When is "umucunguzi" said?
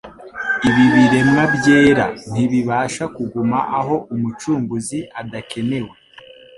4.13-4.99